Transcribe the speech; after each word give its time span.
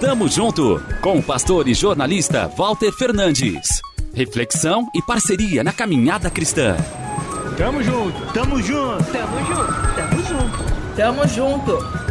Tamo 0.00 0.28
junto 0.28 0.82
com 1.00 1.18
o 1.18 1.22
pastor 1.22 1.66
e 1.68 1.74
jornalista 1.74 2.46
Walter 2.48 2.92
Fernandes. 2.92 3.80
Reflexão 4.12 4.88
e 4.94 5.00
parceria 5.00 5.64
na 5.64 5.72
caminhada 5.72 6.28
cristã. 6.30 6.76
Tamo 7.56 7.82
junto, 7.82 8.32
tamo 8.32 8.60
junto, 8.60 9.04
tamo 9.12 9.38
junto, 9.46 9.94
tamo 9.96 10.22
junto, 10.22 10.96
tamo 10.96 11.28
junto. 11.28 12.02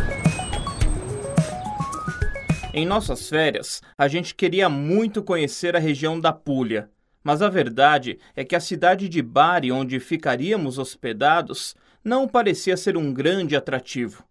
Em 2.73 2.85
nossas 2.85 3.27
férias, 3.29 3.81
a 3.97 4.07
gente 4.07 4.33
queria 4.33 4.69
muito 4.69 5.21
conhecer 5.21 5.75
a 5.75 5.79
região 5.79 6.19
da 6.19 6.31
Puglia, 6.31 6.89
mas 7.23 7.41
a 7.41 7.49
verdade 7.49 8.17
é 8.35 8.43
que 8.43 8.55
a 8.55 8.59
cidade 8.59 9.07
de 9.09 9.21
Bari, 9.21 9.71
onde 9.71 9.99
ficaríamos 9.99 10.79
hospedados, 10.79 11.75
não 12.03 12.27
parecia 12.27 12.75
ser 12.77 12.97
um 12.97 13.13
grande 13.13 13.55
atrativo. 13.55 14.23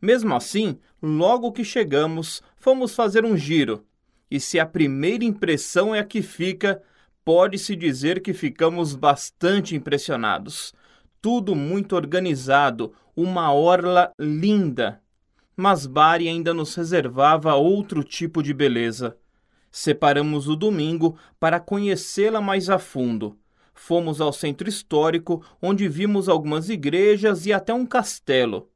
Mesmo 0.00 0.34
assim, 0.34 0.78
logo 1.02 1.52
que 1.52 1.64
chegamos, 1.64 2.42
fomos 2.56 2.94
fazer 2.94 3.24
um 3.24 3.36
giro. 3.36 3.84
E 4.30 4.38
se 4.38 4.60
a 4.60 4.66
primeira 4.66 5.24
impressão 5.24 5.94
é 5.94 6.00
a 6.00 6.04
que 6.04 6.22
fica, 6.22 6.82
pode-se 7.24 7.74
dizer 7.74 8.22
que 8.22 8.32
ficamos 8.32 8.94
bastante 8.94 9.74
impressionados. 9.74 10.72
Tudo 11.20 11.54
muito 11.54 11.96
organizado, 11.96 12.92
uma 13.16 13.52
orla 13.52 14.12
linda. 14.18 15.00
Mas 15.56 15.86
Bari 15.86 16.28
ainda 16.28 16.54
nos 16.54 16.74
reservava 16.74 17.54
outro 17.54 18.04
tipo 18.04 18.42
de 18.42 18.54
beleza. 18.54 19.16
Separamos 19.70 20.48
o 20.48 20.56
domingo 20.56 21.18
para 21.38 21.60
conhecê-la 21.60 22.40
mais 22.40 22.70
a 22.70 22.78
fundo. 22.78 23.36
Fomos 23.74 24.20
ao 24.20 24.32
centro 24.32 24.68
histórico, 24.68 25.44
onde 25.60 25.88
vimos 25.88 26.28
algumas 26.28 26.68
igrejas 26.68 27.46
e 27.46 27.52
até 27.52 27.72
um 27.72 27.86
castelo. 27.86 28.70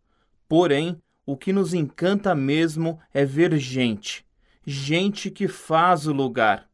Porém, 0.49 1.01
o 1.25 1.37
que 1.37 1.53
nos 1.53 1.73
encanta 1.73 2.35
mesmo 2.35 2.99
é 3.15 3.25
ver 3.25 3.57
gente, 3.57 4.27
gente 4.67 5.31
que 5.31 5.47
faz 5.47 6.07
o 6.07 6.13
lugar. 6.13 6.69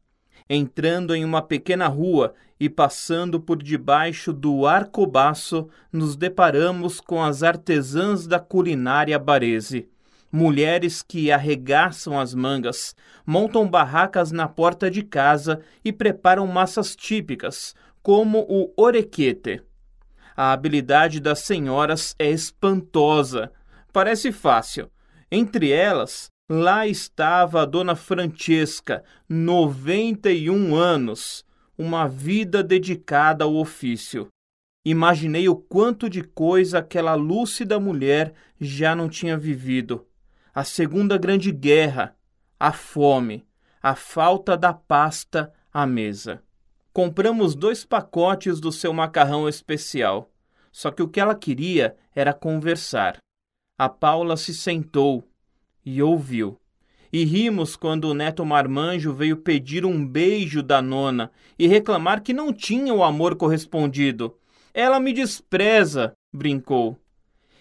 Entrando 0.49 1.13
em 1.13 1.23
uma 1.23 1.41
pequena 1.41 1.87
rua 1.87 2.33
e 2.59 2.67
passando 2.67 3.39
por 3.39 3.61
debaixo 3.61 4.33
do 4.33 4.65
arcobaço, 4.65 5.69
nos 5.93 6.15
deparamos 6.15 6.99
com 6.99 7.23
as 7.23 7.43
artesãs 7.43 8.25
da 8.25 8.39
culinária 8.39 9.19
barese. 9.19 9.87
Mulheres 10.31 11.03
que 11.03 11.31
arregaçam 11.31 12.19
as 12.19 12.33
mangas, 12.33 12.95
montam 13.25 13.69
barracas 13.69 14.31
na 14.31 14.47
porta 14.47 14.89
de 14.89 15.03
casa 15.03 15.61
e 15.85 15.91
preparam 15.91 16.45
massas 16.47 16.95
típicas, 16.95 17.75
como 18.01 18.45
o 18.49 18.73
orequete. 18.75 19.61
A 20.35 20.51
habilidade 20.51 21.19
das 21.19 21.39
senhoras 21.39 22.15
é 22.17 22.29
espantosa 22.29 23.51
Parece 23.99 24.31
fácil. 24.31 24.89
Entre 25.29 25.71
elas, 25.71 26.31
lá 26.49 26.87
estava 26.87 27.63
a 27.63 27.65
dona 27.65 27.97
Francesca, 27.97 29.03
91 29.27 30.73
anos, 30.73 31.43
uma 31.77 32.07
vida 32.07 32.63
dedicada 32.63 33.43
ao 33.43 33.53
ofício. 33.55 34.29
Imaginei 34.85 35.49
o 35.49 35.55
quanto 35.57 36.09
de 36.09 36.23
coisa 36.23 36.79
aquela 36.79 37.13
lúcida 37.15 37.77
mulher 37.77 38.33
já 38.57 38.95
não 38.95 39.09
tinha 39.09 39.37
vivido. 39.37 40.07
A 40.55 40.63
Segunda 40.63 41.17
Grande 41.17 41.51
Guerra, 41.51 42.15
a 42.57 42.71
fome, 42.71 43.45
a 43.83 43.95
falta 43.95 44.55
da 44.55 44.71
pasta 44.71 45.51
à 45.73 45.85
mesa. 45.85 46.41
Compramos 46.93 47.53
dois 47.53 47.83
pacotes 47.83 48.61
do 48.61 48.71
seu 48.71 48.93
macarrão 48.93 49.49
especial. 49.49 50.31
Só 50.71 50.89
que 50.89 51.03
o 51.03 51.07
que 51.09 51.19
ela 51.19 51.35
queria 51.35 51.97
era 52.15 52.33
conversar 52.33 53.19
a 53.79 53.87
Paula 53.87 54.35
se 54.35 54.53
sentou 54.53 55.23
e 55.85 56.03
ouviu. 56.03 56.59
E 57.13 57.23
rimos 57.23 57.77
quando 57.77 58.09
o 58.09 58.13
neto 58.13 58.45
marmanjo 58.45 59.13
veio 59.13 59.37
pedir 59.37 59.85
um 59.85 60.05
beijo 60.05 60.61
da 60.61 60.81
nona 60.81 61.31
e 61.57 61.65
reclamar 61.65 62.21
que 62.21 62.33
não 62.33 62.51
tinha 62.51 62.93
o 62.93 63.01
amor 63.01 63.37
correspondido. 63.37 64.35
Ela 64.73 64.99
me 64.99 65.13
despreza, 65.13 66.13
brincou. 66.31 66.99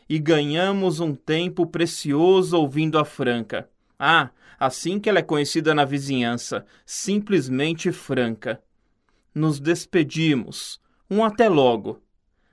E 0.09 0.19
ganhamos 0.19 0.99
um 0.99 1.15
tempo 1.15 1.65
precioso 1.65 2.59
ouvindo 2.59 2.99
a 2.99 3.05
Franca. 3.05 3.71
Ah, 3.97 4.31
assim 4.59 4.99
que 4.99 5.09
ela 5.09 5.21
é 5.21 5.23
conhecida 5.23 5.73
na 5.73 5.85
vizinhança, 5.85 6.67
simplesmente 6.85 7.93
Franca. 7.93 8.61
Nos 9.33 9.61
despedimos. 9.61 10.81
Um 11.09 11.25
até 11.25 11.49
logo. 11.49 12.03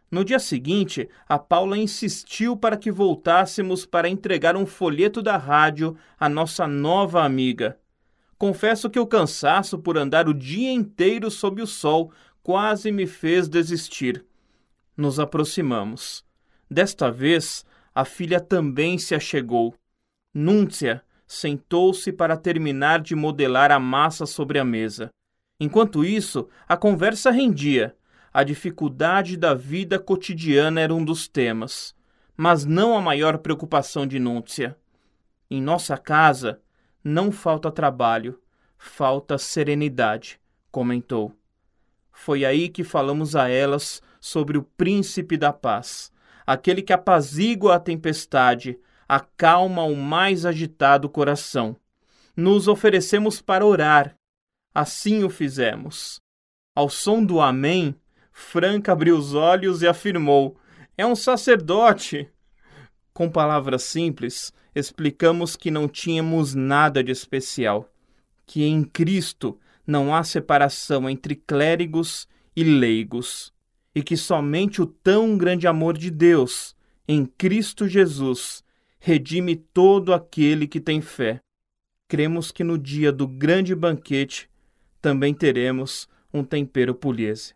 No 0.09 0.23
dia 0.23 0.39
seguinte, 0.39 1.09
a 1.27 1.37
Paula 1.37 1.77
insistiu 1.77 2.55
para 2.55 2.77
que 2.77 2.91
voltássemos 2.91 3.85
para 3.85 4.07
entregar 4.07 4.55
um 4.55 4.65
folheto 4.65 5.21
da 5.21 5.35
rádio 5.35 5.97
à 6.19 6.29
nossa 6.29 6.67
nova 6.67 7.23
amiga. 7.23 7.79
Confesso 8.37 8.89
que 8.89 8.99
o 8.99 9.07
cansaço 9.07 9.79
por 9.79 9.97
andar 9.97 10.27
o 10.27 10.33
dia 10.33 10.71
inteiro 10.71 11.31
sob 11.31 11.61
o 11.61 11.67
sol 11.67 12.11
quase 12.43 12.91
me 12.91 13.07
fez 13.07 13.47
desistir. 13.47 14.23
Nos 14.95 15.19
aproximamos. 15.19 16.23
Desta 16.69 17.09
vez, 17.11 17.65
a 17.93 18.05
filha 18.05 18.39
também 18.39 18.97
se 18.97 19.15
achegou. 19.15 19.73
Núncia 20.33 21.03
sentou-se 21.25 22.11
para 22.11 22.37
terminar 22.37 23.01
de 23.01 23.15
modelar 23.15 23.71
a 23.71 23.79
massa 23.79 24.25
sobre 24.25 24.59
a 24.59 24.65
mesa. 24.65 25.09
Enquanto 25.59 26.05
isso, 26.05 26.47
a 26.67 26.77
conversa 26.77 27.31
rendia 27.31 27.95
a 28.35 28.43
dificuldade 28.43 29.37
da 29.37 29.53
vida 29.53 29.97
cotidiana 29.97 30.81
era 30.81 30.93
um 30.93 31.05
dos 31.05 31.25
temas, 31.25 31.95
mas 32.35 32.65
não 32.65 32.93
a 32.93 32.99
maior 32.99 33.37
preocupação 33.37 34.05
de 34.05 34.19
Núncia. 34.19 34.77
Em 35.49 35.61
nossa 35.61 35.97
casa 35.97 36.59
não 37.01 37.31
falta 37.31 37.71
trabalho, 37.71 38.37
falta 38.77 39.37
serenidade, 39.37 40.37
comentou. 40.69 41.33
Foi 42.11 42.43
aí 42.43 42.67
que 42.67 42.83
falamos 42.83 43.37
a 43.37 43.47
elas 43.47 44.03
sobre 44.19 44.57
o 44.57 44.63
príncipe 44.63 45.37
da 45.37 45.53
paz, 45.53 46.11
aquele 46.45 46.81
que 46.81 46.91
apazigua 46.91 47.75
a 47.75 47.79
tempestade, 47.79 48.77
acalma 49.07 49.83
o 49.83 49.95
mais 49.95 50.45
agitado 50.45 51.07
coração. 51.07 51.73
Nos 52.35 52.67
oferecemos 52.67 53.41
para 53.41 53.65
orar. 53.65 54.13
Assim 54.73 55.23
o 55.23 55.29
fizemos. 55.29 56.19
Ao 56.75 56.89
som 56.89 57.23
do 57.23 57.39
Amém, 57.39 57.95
Franca 58.37 58.91
abriu 58.91 59.17
os 59.17 59.33
olhos 59.33 59.81
e 59.81 59.87
afirmou: 59.87 60.57
É 60.97 61.05
um 61.07 61.15
sacerdote. 61.15 62.29
Com 63.13 63.29
palavras 63.31 63.83
simples, 63.83 64.51
explicamos 64.75 65.55
que 65.55 65.71
não 65.71 65.87
tínhamos 65.87 66.53
nada 66.53 67.01
de 67.01 67.13
especial, 67.13 67.89
que 68.45 68.65
em 68.65 68.83
Cristo 68.83 69.57
não 69.87 70.13
há 70.13 70.21
separação 70.21 71.09
entre 71.09 71.33
clérigos 71.33 72.27
e 72.53 72.61
leigos, 72.65 73.53
e 73.95 74.03
que 74.03 74.17
somente 74.17 74.81
o 74.81 74.85
tão 74.85 75.37
grande 75.37 75.65
amor 75.65 75.97
de 75.97 76.11
Deus, 76.11 76.75
em 77.07 77.25
Cristo 77.25 77.87
Jesus, 77.87 78.65
redime 78.99 79.55
todo 79.55 80.13
aquele 80.13 80.67
que 80.67 80.81
tem 80.81 80.99
fé. 80.99 81.39
Cremos 82.05 82.51
que 82.51 82.65
no 82.65 82.77
dia 82.77 83.13
do 83.13 83.29
grande 83.29 83.73
banquete 83.73 84.49
também 85.01 85.33
teremos 85.33 86.05
um 86.33 86.43
tempero 86.43 86.93
pugliese. 86.93 87.55